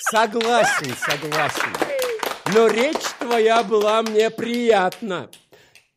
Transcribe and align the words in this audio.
Согласен, 0.00 0.94
согласен. 0.96 1.72
Но 2.54 2.66
речь 2.68 2.96
твоя 3.18 3.62
была 3.62 4.02
мне 4.02 4.30
приятна. 4.30 5.30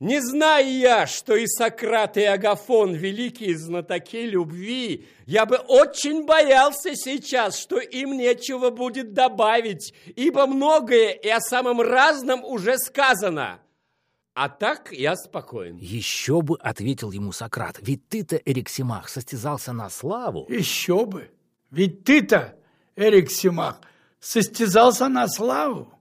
Не 0.01 0.19
зная 0.19 0.63
я, 0.63 1.05
что 1.05 1.35
и 1.35 1.45
Сократ, 1.45 2.17
и 2.17 2.23
Агафон– 2.23 2.93
великие 2.95 3.55
знатоки 3.55 4.25
любви, 4.25 5.07
я 5.27 5.45
бы 5.45 5.57
очень 5.57 6.25
боялся 6.25 6.95
сейчас, 6.95 7.59
что 7.59 7.77
им 7.77 8.17
нечего 8.17 8.71
будет 8.71 9.13
добавить, 9.13 9.93
ибо 10.15 10.47
многое 10.47 11.11
и 11.11 11.29
о 11.29 11.39
самом 11.39 11.81
разном 11.81 12.43
уже 12.43 12.79
сказано. 12.79 13.59
А 14.33 14.49
так 14.49 14.91
я 14.91 15.15
спокоен. 15.15 15.77
Еще 15.77 16.41
бы, 16.41 16.57
ответил 16.59 17.11
ему 17.11 17.31
Сократ, 17.31 17.77
ведь 17.79 18.09
ты-то, 18.09 18.37
Эриксимах, 18.37 19.07
состязался 19.07 19.71
на 19.71 19.87
славу. 19.91 20.47
Еще 20.49 21.05
бы, 21.05 21.29
ведь 21.69 22.03
ты-то, 22.05 22.55
Эриксимах, 22.95 23.79
состязался 24.21 25.09
на 25.09 25.27
славу. 25.27 25.93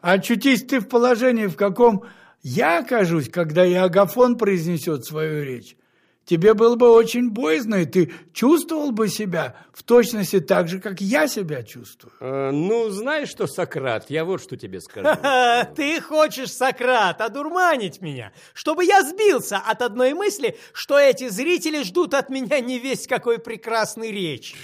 А 0.00 0.12
очутись 0.12 0.62
ты 0.62 0.80
в 0.80 0.88
положении, 0.88 1.46
в 1.46 1.56
каком 1.56 2.04
я 2.42 2.78
окажусь, 2.78 3.28
когда 3.28 3.66
и 3.66 3.74
Агафон 3.74 4.38
произнесет 4.38 5.04
свою 5.04 5.44
речь. 5.44 5.76
Тебе 6.24 6.54
было 6.54 6.74
бы 6.74 6.90
очень 6.90 7.30
боязно, 7.30 7.76
и 7.76 7.86
ты 7.86 8.12
чувствовал 8.32 8.90
бы 8.90 9.08
себя 9.08 9.54
в 9.72 9.84
точности 9.84 10.40
так 10.40 10.66
же, 10.66 10.80
как 10.80 11.00
я 11.00 11.28
себя 11.28 11.62
чувствую. 11.62 12.12
Э, 12.18 12.50
ну, 12.50 12.90
знаешь 12.90 13.28
что, 13.28 13.46
Сократ, 13.46 14.10
я 14.10 14.24
вот 14.24 14.42
что 14.42 14.56
тебе 14.56 14.80
скажу. 14.80 15.08
Ты 15.76 16.00
хочешь, 16.00 16.52
Сократ, 16.52 17.20
одурманить 17.20 18.00
меня, 18.00 18.32
чтобы 18.54 18.84
я 18.84 19.04
сбился 19.04 19.58
от 19.58 19.82
одной 19.82 20.14
мысли, 20.14 20.58
что 20.72 20.98
эти 20.98 21.28
зрители 21.28 21.84
ждут 21.84 22.12
от 22.12 22.28
меня 22.28 22.58
не 22.58 22.80
весь 22.80 23.06
какой 23.06 23.38
прекрасной 23.38 24.10
речи. 24.10 24.56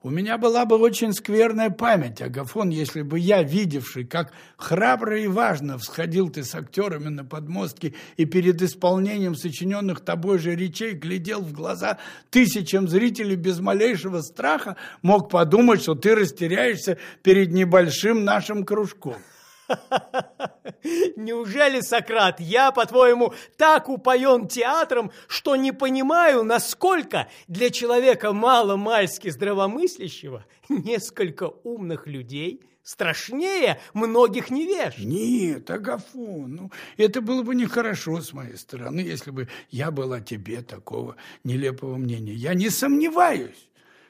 У 0.00 0.10
меня 0.10 0.38
была 0.38 0.64
бы 0.64 0.76
очень 0.76 1.12
скверная 1.12 1.70
память, 1.70 2.22
Агафон, 2.22 2.70
если 2.70 3.02
бы 3.02 3.18
я, 3.18 3.42
видевший, 3.42 4.04
как 4.04 4.32
храбро 4.56 5.20
и 5.20 5.26
важно 5.26 5.76
всходил 5.76 6.28
ты 6.28 6.44
с 6.44 6.54
актерами 6.54 7.08
на 7.08 7.24
подмостки 7.24 7.96
и 8.16 8.24
перед 8.24 8.62
исполнением 8.62 9.34
сочиненных 9.34 9.98
тобой 10.04 10.38
же 10.38 10.54
речей 10.54 10.92
глядел 10.92 11.40
в 11.40 11.52
глаза 11.52 11.98
тысячам 12.30 12.86
зрителей 12.86 13.34
без 13.34 13.58
малейшего 13.58 14.20
страха, 14.20 14.76
мог 15.02 15.30
подумать, 15.30 15.82
что 15.82 15.96
ты 15.96 16.14
растеряешься 16.14 16.98
перед 17.24 17.50
небольшим 17.50 18.24
нашим 18.24 18.64
кружком. 18.64 19.16
Неужели, 21.16 21.80
Сократ, 21.80 22.40
я, 22.40 22.70
по-твоему, 22.70 23.34
так 23.56 23.88
упоен 23.88 24.48
театром, 24.48 25.10
что 25.26 25.56
не 25.56 25.72
понимаю, 25.72 26.44
насколько 26.44 27.28
для 27.46 27.70
человека 27.70 28.32
мало-мальски 28.32 29.28
здравомыслящего 29.28 30.44
несколько 30.68 31.44
умных 31.64 32.06
людей 32.06 32.62
страшнее 32.82 33.80
многих 33.92 34.50
невеж? 34.50 34.94
Нет, 34.98 35.70
Агафон, 35.70 36.54
ну, 36.54 36.72
это 36.96 37.20
было 37.20 37.42
бы 37.42 37.54
нехорошо 37.54 38.20
с 38.20 38.32
моей 38.32 38.56
стороны, 38.56 39.00
если 39.00 39.30
бы 39.30 39.48
я 39.70 39.90
был 39.90 40.12
о 40.12 40.20
тебе 40.20 40.62
такого 40.62 41.16
нелепого 41.44 41.96
мнения. 41.96 42.32
Я 42.32 42.54
не 42.54 42.70
сомневаюсь 42.70 43.67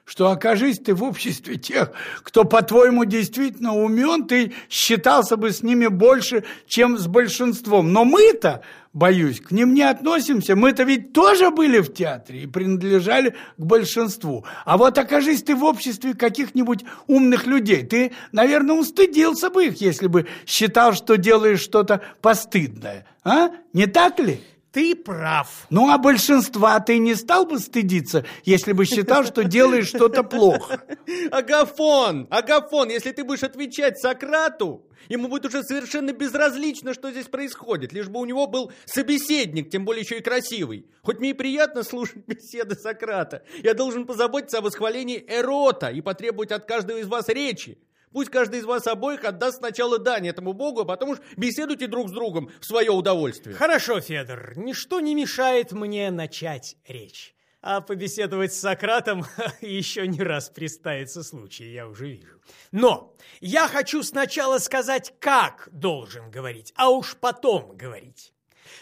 что 0.09 0.31
окажись 0.31 0.79
ты 0.79 0.95
в 0.95 1.05
обществе 1.05 1.57
тех, 1.57 1.93
кто, 2.23 2.45
по-твоему, 2.45 3.05
действительно 3.05 3.75
умен, 3.75 4.27
ты 4.27 4.55
считался 4.71 5.37
бы 5.37 5.53
с 5.53 5.63
ними 5.63 5.87
больше, 5.87 6.45
чем 6.67 6.97
с 6.97 7.07
большинством. 7.07 7.93
Но 7.93 8.07
мы-то, 8.07 8.63
боюсь, 8.95 9.39
к 9.39 9.51
ним 9.51 9.75
не 9.75 9.83
относимся. 9.83 10.57
Мы-то 10.57 10.85
ведь 10.85 11.13
тоже 11.13 11.51
были 11.51 11.81
в 11.81 11.93
театре 11.93 12.45
и 12.45 12.47
принадлежали 12.47 13.37
к 13.59 13.63
большинству. 13.63 14.47
А 14.65 14.79
вот 14.79 14.97
окажись 14.97 15.43
ты 15.43 15.55
в 15.55 15.63
обществе 15.63 16.15
каких-нибудь 16.15 16.87
умных 17.07 17.47
людей, 17.47 17.85
ты, 17.85 18.13
наверное, 18.33 18.77
устыдился 18.77 19.51
бы 19.51 19.67
их, 19.67 19.83
если 19.83 20.07
бы 20.07 20.27
считал, 20.47 20.95
что 20.95 21.19
делаешь 21.19 21.61
что-то 21.61 22.01
постыдное. 22.23 23.07
А? 23.25 23.51
Не 23.75 23.85
так 23.85 24.19
ли? 24.21 24.41
Ты 24.73 24.95
прав. 24.95 25.67
Ну, 25.71 25.91
а 25.91 25.97
большинства 25.97 26.79
ты 26.81 26.99
не 26.99 27.15
стал 27.15 27.47
бы 27.47 27.59
стыдиться, 27.59 28.27
если 28.45 28.73
бы 28.73 28.85
считал, 28.85 29.25
что 29.25 29.43
делаешь 29.45 29.89
что-то 29.89 30.23
плохо. 30.23 30.83
Агафон, 31.31 32.29
Агафон, 32.31 32.91
если 32.91 33.13
ты 33.13 33.25
будешь 33.25 33.43
отвечать 33.43 33.99
Сократу, 33.99 34.87
ему 35.09 35.29
будет 35.29 35.47
уже 35.47 35.63
совершенно 35.63 36.13
безразлично, 36.13 36.93
что 36.93 37.11
здесь 37.11 37.27
происходит, 37.27 37.95
лишь 37.95 38.09
бы 38.09 38.21
у 38.21 38.27
него 38.27 38.47
был 38.47 38.71
собеседник, 38.85 39.71
тем 39.71 39.87
более 39.87 40.03
еще 40.03 40.19
и 40.19 40.23
красивый. 40.23 40.87
Хоть 41.03 41.19
мне 41.19 41.31
и 41.31 41.35
приятно 41.35 41.83
слушать 41.83 42.23
беседы 42.27 42.75
Сократа, 42.75 43.43
я 43.63 43.73
должен 43.73 44.07
позаботиться 44.07 44.59
о 44.59 44.63
восхвалении 44.63 45.25
Эрота 45.27 45.89
и 45.89 46.03
потребовать 46.03 46.53
от 46.53 46.67
каждого 46.67 46.99
из 46.99 47.07
вас 47.07 47.29
речи. 47.29 47.79
Пусть 48.13 48.31
каждый 48.31 48.61
из 48.61 48.65
вас 48.65 48.87
обоих 48.87 49.25
отдаст 49.25 49.59
сначала 49.59 49.99
дань 49.99 50.29
этому 50.29 50.53
богу, 50.53 50.81
а 50.81 50.85
потом 50.85 51.11
уж 51.11 51.19
беседуйте 51.37 51.87
друг 51.87 52.09
с 52.09 52.13
другом 52.13 52.51
в 52.61 52.65
свое 52.65 52.91
удовольствие. 52.91 53.55
Хорошо, 53.55 54.01
Федор, 54.01 54.57
ничто 54.57 55.01
не 55.01 55.15
мешает 55.15 55.73
мне 55.73 56.11
начать 56.11 56.77
речь. 56.87 57.35
А 57.61 57.81
побеседовать 57.81 58.55
с 58.55 58.61
Сократом 58.61 59.25
еще 59.61 60.07
не 60.07 60.23
раз 60.23 60.49
представится 60.49 61.25
случай, 61.25 61.73
я 61.73 61.89
уже 61.89 62.09
вижу. 62.09 62.41
Но 62.71 63.17
я 63.41 63.67
хочу 63.67 64.03
сначала 64.03 64.59
сказать, 64.59 65.15
как 65.19 65.69
должен 65.73 66.31
говорить, 66.31 66.73
а 66.77 66.91
уж 66.91 67.17
потом 67.17 67.77
говорить. 67.77 68.33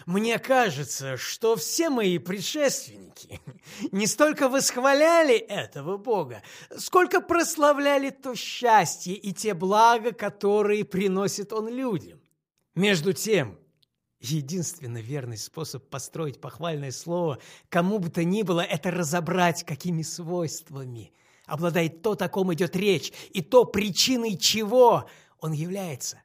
Мне 0.06 0.38
кажется, 0.38 1.16
что 1.16 1.56
все 1.56 1.90
мои 1.90 2.18
предшественники 2.18 3.40
не 3.92 4.06
столько 4.06 4.48
восхваляли 4.48 5.36
этого 5.36 5.96
Бога, 5.96 6.42
сколько 6.76 7.20
прославляли 7.20 8.10
то 8.10 8.34
счастье 8.34 9.14
и 9.14 9.32
те 9.32 9.54
блага, 9.54 10.12
которые 10.12 10.84
приносит 10.84 11.52
Он 11.52 11.68
людям. 11.68 12.20
Между 12.74 13.12
тем, 13.12 13.58
единственно 14.20 14.98
верный 14.98 15.38
способ 15.38 15.88
построить 15.88 16.40
похвальное 16.40 16.92
слово 16.92 17.38
кому 17.68 17.98
бы 17.98 18.10
то 18.10 18.24
ни 18.24 18.42
было– 18.42 18.60
это 18.62 18.90
разобрать, 18.90 19.64
какими 19.64 20.02
свойствами 20.02 21.12
обладает 21.46 22.02
то, 22.02 22.12
о 22.12 22.28
ком 22.28 22.52
идет 22.52 22.76
речь, 22.76 23.12
и 23.30 23.40
то, 23.40 23.64
причиной 23.64 24.36
чего 24.36 25.08
он 25.38 25.52
является. 25.52 26.22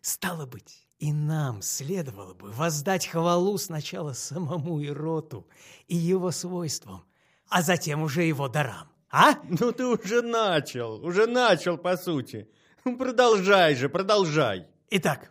Стало 0.00 0.46
быть, 0.46 0.85
и 0.98 1.12
нам 1.12 1.62
следовало 1.62 2.34
бы 2.34 2.50
воздать 2.50 3.06
хвалу 3.06 3.58
сначала 3.58 4.12
самому 4.12 4.82
Ироту 4.84 5.46
и 5.88 5.96
его 5.96 6.30
свойствам, 6.30 7.04
а 7.48 7.62
затем 7.62 8.02
уже 8.02 8.22
его 8.22 8.48
дарам. 8.48 8.88
А? 9.10 9.34
Ну 9.48 9.72
ты 9.72 9.86
уже 9.86 10.22
начал, 10.22 11.04
уже 11.04 11.26
начал, 11.26 11.78
по 11.78 11.96
сути. 11.96 12.48
Продолжай 12.82 13.74
же, 13.74 13.88
продолжай. 13.88 14.66
Итак, 14.90 15.30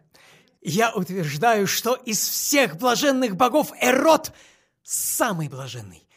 я 0.62 0.92
утверждаю, 0.94 1.68
что 1.68 1.96
из 1.96 2.20
всех 2.28 2.78
блаженных 2.78 3.36
богов 3.36 3.72
Эрот 3.82 4.34
самый 4.84 5.48
блаженный, 5.48 6.08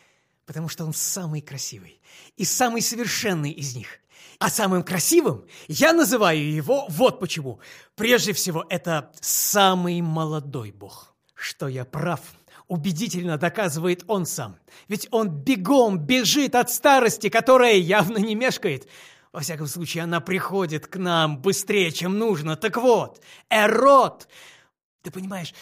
потому 0.47 0.69
что 0.69 0.85
он 0.85 0.93
самый 0.93 1.41
красивый 1.41 2.01
и 2.37 2.45
самый 2.45 2.83
совершенный 2.83 3.51
из 3.51 3.77
них. 3.77 4.01
А 4.39 4.51
самым 4.51 4.85
красивым 4.85 5.45
я 5.67 5.93
называю 5.93 6.53
его 6.53 6.87
вот 6.89 7.19
почему. 7.19 7.61
Прежде 7.97 8.33
всего, 8.33 8.65
это 8.69 9.11
самый 9.21 10.01
молодой 10.01 10.71
бог. 10.71 11.15
Что 11.35 11.67
я 11.67 11.85
прав, 11.85 12.21
убедительно 12.69 13.37
доказывает 13.37 14.05
он 14.07 14.27
сам. 14.27 14.57
Ведь 14.87 15.09
он 15.11 15.29
бегом 15.29 15.99
бежит 15.99 16.55
от 16.55 16.71
старости, 16.71 17.29
которая 17.29 17.75
явно 17.75 18.19
не 18.19 18.35
мешкает. 18.37 18.87
Во 19.33 19.41
всяком 19.41 19.67
случае, 19.67 20.05
она 20.05 20.21
приходит 20.21 20.87
к 20.87 20.97
нам 20.97 21.39
быстрее, 21.39 21.91
чем 21.91 22.19
нужно. 22.19 22.57
Так 22.57 22.77
вот, 22.77 23.21
Эрот, 23.51 24.29
ты 25.03 25.11
понимаешь, 25.11 25.53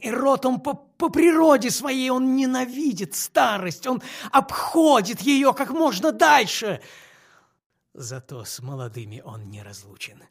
Эрот, 0.00 0.44
он 0.44 0.60
по, 0.60 0.74
по 0.74 1.08
природе 1.08 1.70
своей, 1.70 2.10
он 2.10 2.36
ненавидит 2.36 3.14
старость, 3.14 3.86
он 3.86 4.02
обходит 4.30 5.20
ее 5.22 5.54
как 5.54 5.70
можно 5.70 6.12
дальше– 6.12 6.82
Зато 8.00 8.44
с 8.44 8.62
молодыми 8.62 9.20
он 9.24 9.50
не 9.50 9.60
разлучен. 9.60 10.22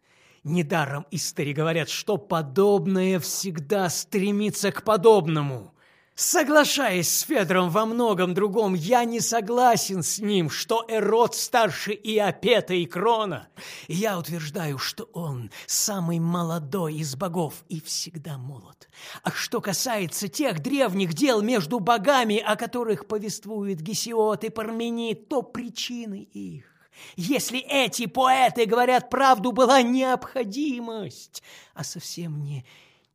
Недаром 0.46 1.06
истори 1.12 1.52
говорят, 1.52 1.90
что 1.90 2.16
подобное 2.16 3.20
всегда 3.20 3.90
стремится 3.90 4.72
к 4.72 4.84
подобному. 4.86 5.74
Соглашаясь 6.16 7.10
с 7.10 7.24
Федором 7.24 7.70
во 7.70 7.86
многом 7.86 8.34
другом, 8.34 8.74
я 8.74 9.04
не 9.04 9.20
согласен 9.20 10.02
с 10.02 10.20
ним, 10.20 10.50
что 10.50 10.86
Эрот 10.88 11.36
старше 11.36 11.92
Иопета 11.92 12.74
и 12.74 12.86
Крона. 12.86 13.50
Я 13.90 14.18
утверждаю, 14.18 14.78
что 14.78 15.04
он 15.12 15.52
самый 15.66 16.20
молодой 16.20 16.96
из 16.96 17.18
богов 17.18 17.66
и 17.68 17.82
всегда 17.82 18.38
молод. 18.38 18.88
А 19.24 19.32
что 19.32 19.60
касается 19.60 20.30
тех 20.30 20.62
древних 20.62 21.14
дел 21.14 21.42
между 21.42 21.82
богами, 21.82 22.38
о 22.38 22.56
которых 22.56 23.08
повествуют 23.08 23.82
Гесиот 23.82 24.46
и 24.46 24.50
Парменид, 24.50 25.28
то 25.28 25.42
причины 25.42 26.30
их 26.32 26.77
если 27.16 27.60
эти 27.60 28.06
поэты 28.06 28.66
говорят 28.66 29.10
правду, 29.10 29.52
была 29.52 29.82
необходимость, 29.82 31.44
а 31.74 31.84
совсем 31.84 32.42
не, 32.44 32.66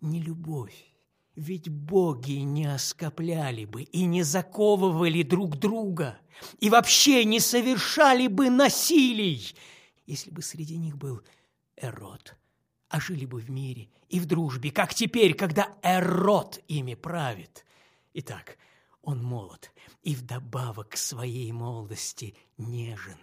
не 0.00 0.20
любовь. 0.20 0.92
Ведь 1.34 1.70
боги 1.70 2.32
не 2.32 2.66
оскопляли 2.66 3.64
бы 3.64 3.82
и 3.84 4.04
не 4.04 4.22
заковывали 4.22 5.22
друг 5.22 5.56
друга, 5.56 6.18
и 6.60 6.68
вообще 6.68 7.24
не 7.24 7.40
совершали 7.40 8.26
бы 8.26 8.50
насилий, 8.50 9.54
если 10.06 10.30
бы 10.30 10.42
среди 10.42 10.76
них 10.76 10.98
был 10.98 11.22
Эрот, 11.76 12.36
а 12.88 13.00
жили 13.00 13.24
бы 13.24 13.40
в 13.40 13.50
мире 13.50 13.88
и 14.10 14.20
в 14.20 14.26
дружбе, 14.26 14.70
как 14.70 14.92
теперь, 14.92 15.32
когда 15.32 15.74
Эрот 15.82 16.60
ими 16.68 16.94
правит. 16.94 17.64
Итак, 18.12 18.58
он 19.00 19.22
молод 19.22 19.72
и 20.02 20.14
вдобавок 20.14 20.90
к 20.90 20.96
своей 20.96 21.50
молодости 21.50 22.34
нежен. 22.58 23.18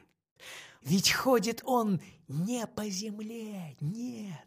Ведь 0.82 1.12
ходит 1.12 1.62
он 1.66 2.02
не 2.28 2.66
по 2.68 2.90
земле, 2.90 3.76
нет. 3.80 4.46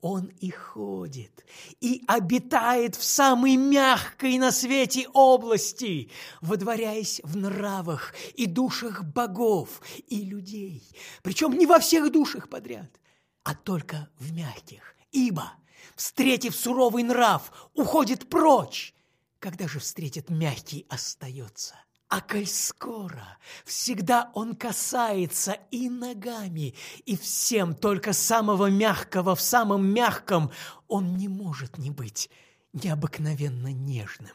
Он 0.00 0.26
и 0.26 0.50
ходит, 0.50 1.44
и 1.80 2.04
обитает 2.06 2.94
в 2.94 3.02
самой 3.02 3.56
мягкой 3.56 4.38
на 4.38 4.52
свете 4.52 5.08
области, 5.12 6.12
водворяясь 6.40 7.20
в 7.24 7.36
нравах 7.36 8.14
и 8.34 8.46
душах 8.46 9.02
богов 9.02 9.80
и 10.06 10.22
людей. 10.22 10.88
Причем 11.24 11.58
не 11.58 11.66
во 11.66 11.80
всех 11.80 12.12
душах 12.12 12.48
подряд, 12.48 13.00
а 13.42 13.56
только 13.56 14.08
в 14.20 14.32
мягких. 14.32 14.94
Ибо, 15.10 15.52
встретив 15.96 16.54
суровый 16.54 17.02
нрав, 17.02 17.50
уходит 17.74 18.28
прочь, 18.28 18.94
когда 19.40 19.66
же 19.66 19.80
встретит 19.80 20.30
мягкий, 20.30 20.86
остается. 20.88 21.74
А 22.08 22.22
коль 22.22 22.46
скоро, 22.46 23.36
всегда 23.66 24.30
он 24.32 24.56
касается 24.56 25.58
и 25.70 25.90
ногами, 25.90 26.74
и 27.04 27.18
всем 27.18 27.74
только 27.74 28.14
самого 28.14 28.70
мягкого 28.70 29.36
в 29.36 29.42
самом 29.42 29.92
мягком, 29.92 30.50
он 30.86 31.16
не 31.18 31.28
может 31.28 31.76
не 31.76 31.90
быть 31.90 32.30
необыкновенно 32.72 33.74
нежным. 33.74 34.32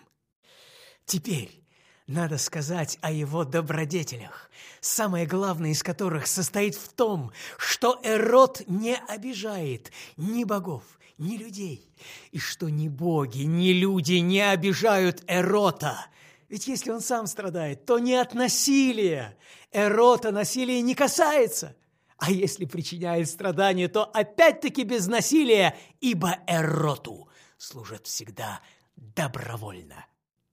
Теперь 1.05 1.63
надо 2.05 2.37
сказать 2.37 2.99
о 3.01 3.11
его 3.11 3.43
добродетелях, 3.43 4.51
самое 4.79 5.25
главное 5.25 5.71
из 5.71 5.81
которых 5.81 6.27
состоит 6.27 6.75
в 6.75 6.93
том, 6.93 7.31
что 7.57 7.99
Эрот 8.03 8.61
не 8.67 8.95
обижает 8.95 9.91
ни 10.15 10.43
богов, 10.43 10.83
ни 11.17 11.37
людей, 11.37 11.91
и 12.31 12.37
что 12.37 12.69
ни 12.69 12.87
боги, 12.87 13.41
ни 13.43 13.71
люди 13.71 14.13
не 14.13 14.41
обижают 14.41 15.23
Эрота– 15.25 16.05
ведь 16.53 16.67
если 16.67 16.91
он 16.91 17.01
сам 17.01 17.25
страдает, 17.25 17.83
то 17.87 17.97
не 17.97 18.13
от 18.13 18.35
насилия. 18.35 19.35
Эрота 19.71 20.31
насилия 20.31 20.83
не 20.83 20.93
касается. 20.93 21.75
А 22.17 22.29
если 22.29 22.65
причиняет 22.65 23.27
страдания, 23.27 23.87
то 23.87 24.03
опять-таки 24.05 24.83
без 24.83 25.07
насилия, 25.07 25.75
ибо 25.99 26.37
эроту 26.45 27.27
служат 27.57 28.05
всегда 28.05 28.61
добровольно. 28.95 30.05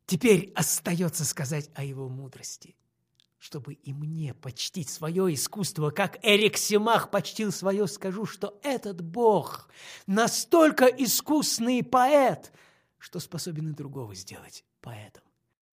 Теперь 0.07 0.51
остается 0.55 1.27
сказать 1.27 1.69
о 1.75 1.85
его 1.85 2.09
мудрости. 2.09 2.79
Чтобы 3.39 3.75
и 3.75 3.93
мне 3.93 4.33
почтить 4.33 4.89
свое 4.89 5.35
искусство, 5.35 5.91
как 5.91 6.17
Эрик 6.23 6.57
Симах 6.57 7.11
почтил 7.11 7.53
свое, 7.53 7.87
скажу, 7.87 8.25
что 8.25 8.59
этот 8.63 9.03
бог 9.03 9.69
настолько 10.07 10.87
искусный 10.87 11.85
поэт, 11.85 12.53
что 12.97 13.21
способен 13.21 13.69
и 13.69 13.75
другого 13.75 14.15
сделать 14.15 14.65
поэтом. 14.81 15.25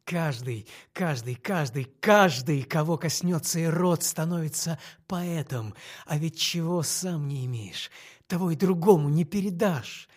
Каждый, 0.07 0.65
каждый, 0.93 1.35
каждый, 1.35 1.83
каждый, 1.99 2.63
кого 2.63 2.97
коснется 2.97 3.59
и 3.59 3.65
род, 3.65 4.03
становится 4.03 4.79
поэтом. 5.05 5.75
А 6.05 6.17
ведь 6.17 6.39
чего 6.39 6.81
сам 6.81 7.27
не 7.27 7.45
имеешь, 7.45 7.91
того 8.25 8.51
и 8.51 8.55
другому 8.55 9.09
не 9.09 9.25
передашь. 9.25 10.07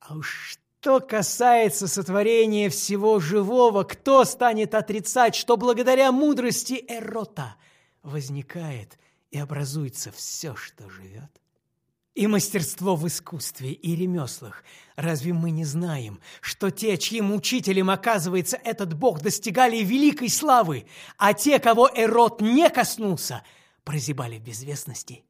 А 0.00 0.16
уж 0.16 0.58
что 0.80 1.00
касается 1.00 1.88
сотворения 1.88 2.70
всего 2.70 3.20
живого, 3.20 3.84
кто 3.84 4.24
станет 4.24 4.74
отрицать, 4.74 5.34
что 5.34 5.58
благодаря 5.58 6.10
мудрости 6.10 6.82
Эрота 6.88 7.56
возникает 8.02 8.98
и 9.30 9.38
образуется 9.38 10.10
все, 10.10 10.56
что 10.56 10.88
живет? 10.88 11.43
И 12.14 12.26
мастерство 12.26 12.96
в 12.96 13.06
искусстве 13.06 13.72
и 13.72 13.96
ремеслах. 13.96 14.62
Разве 14.96 15.32
мы 15.32 15.50
не 15.50 15.64
знаем, 15.64 16.20
что 16.40 16.70
те, 16.70 16.96
чьим 16.96 17.32
учителем 17.34 17.90
оказывается 17.90 18.56
этот 18.62 18.94
бог, 18.94 19.20
достигали 19.20 19.78
великой 19.78 20.28
славы, 20.28 20.86
а 21.18 21.34
те, 21.34 21.58
кого 21.58 21.90
Эрот 21.94 22.40
не 22.40 22.70
коснулся, 22.70 23.42
прозябали 23.82 24.38
в 24.38 24.42
безвестности? 24.42 25.24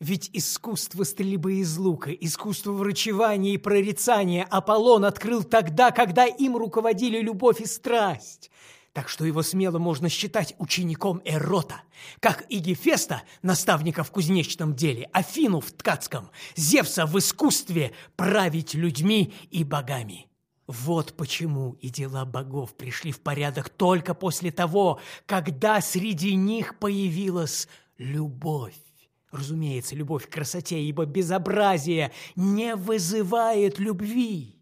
Ведь 0.00 0.28
искусство 0.32 1.04
стрельбы 1.04 1.60
из 1.60 1.78
лука, 1.78 2.10
искусство 2.10 2.72
врачевания 2.72 3.54
и 3.54 3.58
прорицания 3.58 4.44
Аполлон 4.50 5.04
открыл 5.04 5.44
тогда, 5.44 5.92
когда 5.92 6.26
им 6.26 6.56
руководили 6.56 7.20
любовь 7.20 7.60
и 7.60 7.66
страсть 7.66 8.50
так 8.94 9.08
что 9.08 9.24
его 9.24 9.42
смело 9.42 9.78
можно 9.78 10.08
считать 10.08 10.54
учеником 10.58 11.20
Эрота, 11.24 11.82
как 12.20 12.46
и 12.48 12.58
Гефеста, 12.58 13.22
наставника 13.42 14.04
в 14.04 14.12
кузнечном 14.12 14.74
деле, 14.74 15.10
Афину 15.12 15.60
в 15.60 15.72
ткацком, 15.72 16.30
Зевса 16.54 17.04
в 17.04 17.18
искусстве 17.18 17.92
править 18.14 18.74
людьми 18.74 19.34
и 19.50 19.64
богами. 19.64 20.28
Вот 20.68 21.14
почему 21.16 21.72
и 21.80 21.90
дела 21.90 22.24
богов 22.24 22.74
пришли 22.74 23.10
в 23.10 23.20
порядок 23.20 23.68
только 23.68 24.14
после 24.14 24.52
того, 24.52 25.00
когда 25.26 25.80
среди 25.80 26.36
них 26.36 26.78
появилась 26.78 27.68
любовь. 27.98 28.76
Разумеется, 29.32 29.96
любовь 29.96 30.28
к 30.28 30.32
красоте, 30.32 30.80
ибо 30.80 31.04
безобразие 31.04 32.12
не 32.36 32.76
вызывает 32.76 33.80
любви 33.80 34.53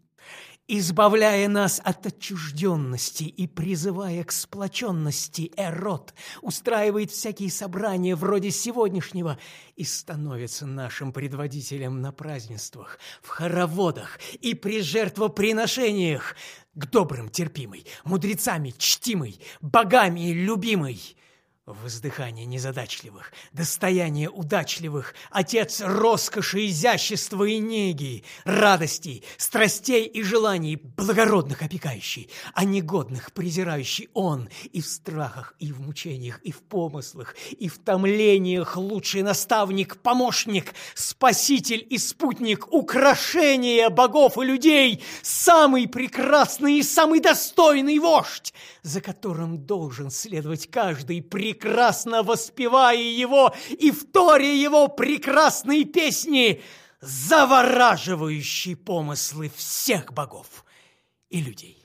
избавляя 0.79 1.47
нас 1.47 1.79
от 1.83 2.07
отчужденности 2.07 3.23
и 3.23 3.45
призывая 3.45 4.23
к 4.23 4.31
сплоченности, 4.31 5.51
Эрот 5.55 6.13
устраивает 6.41 7.11
всякие 7.11 7.51
собрания 7.51 8.15
вроде 8.15 8.49
сегодняшнего 8.49 9.37
и 9.75 9.83
становится 9.83 10.65
нашим 10.65 11.13
предводителем 11.13 12.01
на 12.01 12.11
празднествах, 12.11 12.97
в 13.21 13.27
хороводах 13.27 14.19
и 14.41 14.55
при 14.55 14.81
жертвоприношениях, 14.81 16.35
к 16.73 16.89
добрым 16.89 17.29
терпимый, 17.29 17.85
мудрецами 18.03 18.73
чтимый, 18.75 19.39
богами 19.61 20.31
любимый. 20.31 20.99
Воздыхание 21.65 22.45
незадачливых, 22.45 23.31
достояние 23.53 24.29
удачливых, 24.29 25.15
отец 25.31 25.79
роскоши, 25.79 26.65
изящества 26.65 27.45
и 27.45 27.57
неги, 27.57 28.25
радостей, 28.43 29.23
страстей 29.37 30.05
и 30.05 30.23
желаний, 30.23 30.75
благородных 30.75 31.61
опекающий, 31.61 32.29
а 32.53 32.65
негодных 32.65 33.31
презирающий 33.31 34.09
он, 34.13 34.49
и 34.73 34.81
в 34.81 34.87
страхах, 34.87 35.55
и 35.57 35.71
в 35.71 35.79
мучениях, 35.79 36.41
и 36.43 36.51
в 36.51 36.61
помыслах, 36.63 37.33
и 37.57 37.69
в 37.69 37.79
томлениях 37.79 38.75
лучший 38.75 39.21
наставник, 39.21 40.01
помощник, 40.01 40.73
спаситель 40.95 41.87
и 41.89 41.97
спутник, 41.97 42.73
украшение 42.73 43.87
богов 43.87 44.37
и 44.37 44.43
людей, 44.43 45.01
самый 45.21 45.87
прекрасный 45.87 46.79
и 46.79 46.83
самый 46.83 47.21
достойный 47.21 47.99
вождь, 47.99 48.53
за 48.81 48.99
которым 48.99 49.65
должен 49.65 50.11
следовать 50.11 50.69
каждый 50.69 51.21
прекрасный 51.21 51.52
прекрасно 51.53 52.23
воспевая 52.23 52.97
его 52.97 53.53
и 53.69 53.91
вторя 53.91 54.51
его 54.51 54.87
прекрасные 54.87 55.85
песни, 55.85 56.61
завораживающие 56.99 58.75
помыслы 58.75 59.51
всех 59.55 60.13
богов 60.13 60.65
и 61.29 61.41
людей. 61.41 61.79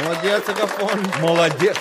Молодец, 0.00 0.48
Агафон. 0.48 1.00
Молодец. 1.20 1.76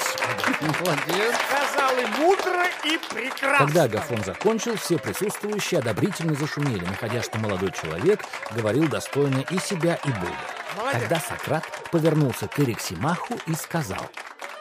Молодец. 0.59 1.35
Сказал 1.47 1.97
и 1.97 2.05
мудро, 2.19 2.65
и 2.83 2.97
прекрасно. 2.97 3.65
Когда 3.65 3.83
Агафон 3.83 4.23
закончил, 4.23 4.75
все 4.75 4.97
присутствующие 4.97 5.79
одобрительно 5.79 6.33
зашумели, 6.35 6.83
находя, 6.83 7.21
что 7.21 7.37
молодой 7.37 7.71
человек 7.71 8.21
говорил 8.51 8.87
достойно 8.87 9.45
и 9.49 9.59
себя, 9.59 9.99
и 10.03 10.09
Бога. 10.09 10.35
Молодец. 10.77 11.01
Тогда 11.01 11.19
Сократ 11.19 11.89
повернулся 11.91 12.47
к 12.47 12.59
Эриксимаху 12.59 13.37
и 13.45 13.53
сказал, 13.53 14.09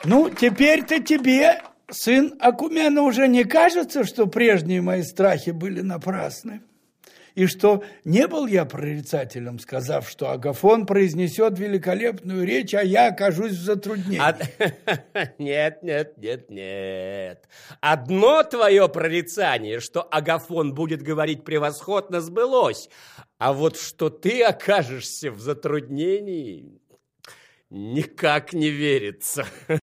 Ну, 0.05 0.31
теперь-то 0.31 1.01
тебе, 1.01 1.61
сын 1.91 2.35
Акумена, 2.41 3.03
уже 3.03 3.29
не 3.29 3.45
кажется, 3.45 4.05
что 4.05 4.27
прежние 4.27 4.81
мои 4.81 5.03
страхи 5.03 5.51
были 5.51 5.83
напрасны? 5.83 6.63
И 7.35 7.47
что 7.47 7.85
не 8.05 8.27
был 8.27 8.47
я 8.47 8.65
прорицателем, 8.65 9.59
сказав, 9.59 10.09
что 10.09 10.31
Агафон 10.31 10.87
произнесет 10.87 11.59
великолепную 11.59 12.45
речь, 12.45 12.75
а 12.75 12.83
я 12.83 13.09
окажусь 13.09 13.53
в 13.53 13.63
затруднении. 13.63 14.21
Нет, 15.39 15.83
нет, 15.83 16.19
нет, 16.19 16.51
нет. 16.51 17.49
Одно 17.81 18.43
твое 18.43 18.89
прорицание, 18.89 19.81
что 19.81 20.03
Агафон 20.03 20.75
будет 20.75 21.03
говорить 21.03 21.45
превосходно, 21.45 22.21
сбылось. 22.21 22.89
А 23.39 23.53
вот 23.53 23.79
что 23.79 24.11
ты 24.11 24.43
окажешься 24.43 25.31
в 25.31 25.41
затруднении, 25.41 26.81
никак 27.71 28.53
не 28.53 28.71
верится. 28.71 29.47